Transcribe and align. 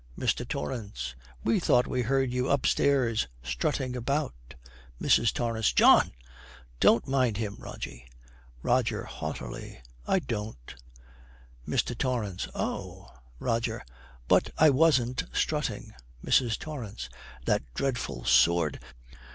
MR. 0.17 0.47
TORRANCE. 0.47 1.13
'We 1.43 1.59
thought 1.59 1.85
we 1.85 2.01
heard 2.01 2.33
you 2.33 2.49
upstairs 2.49 3.27
strutting 3.43 3.95
about.' 3.95 4.55
MRS. 4.99 5.31
TORRANCE. 5.31 5.73
'John! 5.73 6.11
Don't 6.79 7.07
mind 7.07 7.37
him, 7.37 7.55
Rogie.' 7.59 8.07
ROGER, 8.63 9.03
haughtily, 9.05 9.79
'I 10.07 10.19
don't.' 10.21 10.75
MR. 11.67 11.95
TORRANCE. 11.95 12.47
'Oh!' 12.55 13.11
ROGER. 13.37 13.85
'But 14.27 14.49
I 14.57 14.71
wasn't 14.71 15.25
strutting.' 15.33 15.93
MRS. 16.25 16.57
TORRANCE. 16.57 17.07
'That 17.45 17.61
dreadful 17.75 18.25
sword! 18.25 18.79